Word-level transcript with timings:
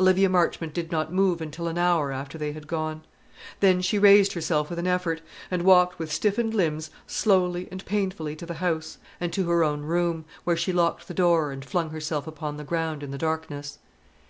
Olivia 0.00 0.30
Marchmont 0.30 0.72
did 0.72 0.90
not 0.90 1.12
move 1.12 1.42
until 1.42 1.66
an 1.68 1.76
hour 1.76 2.10
after 2.10 2.38
they 2.38 2.52
had 2.52 2.66
gone. 2.66 3.02
Then 3.60 3.82
she 3.82 3.98
raised 3.98 4.32
herself 4.32 4.70
with 4.70 4.78
an 4.78 4.86
effort, 4.86 5.20
and 5.50 5.64
walked 5.66 5.98
with 5.98 6.10
stiffened 6.10 6.54
limbs 6.54 6.88
slowly 7.06 7.68
and 7.70 7.84
painfully 7.84 8.34
to 8.36 8.46
the 8.46 8.54
house, 8.54 8.96
and 9.20 9.34
to 9.34 9.46
her 9.50 9.62
own 9.62 9.82
room, 9.82 10.24
where 10.44 10.56
she 10.56 10.72
locked 10.72 11.06
her 11.08 11.12
door, 11.12 11.52
and 11.52 11.62
flung 11.62 11.90
herself 11.90 12.26
upon 12.26 12.56
the 12.56 12.64
ground 12.64 13.02
in 13.02 13.10
the 13.10 13.18
darkness. 13.18 13.78